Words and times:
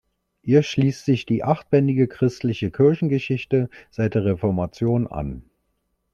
Ihr 0.41 0.63
schließt 0.63 1.05
sich 1.05 1.27
die 1.27 1.43
achtbändige 1.43 2.07
"Christliche 2.07 2.71
Kirchengeschichte 2.71 3.69
seit 3.91 4.15
der 4.15 4.25
Reformation" 4.25 5.05
an. 5.05 5.47